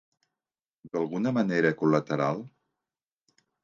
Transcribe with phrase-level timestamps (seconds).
[0.97, 2.45] D'alguna manera col·lateral?